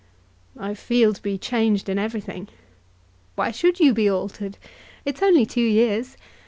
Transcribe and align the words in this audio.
"I 0.57 0.73
feel 0.73 1.13
to 1.13 1.21
be 1.21 1.37
changed 1.37 1.87
in 1.87 1.99
everything." 1.99 2.47
"Why 3.35 3.51
should 3.51 3.79
you 3.79 3.93
be 3.93 4.09
altered? 4.09 4.57
It's 5.05 5.21
only 5.21 5.45
two 5.45 5.61
years. 5.61 6.17